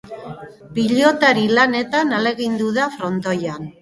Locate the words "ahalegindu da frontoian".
2.21-3.69